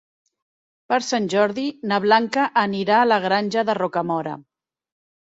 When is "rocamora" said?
3.81-4.35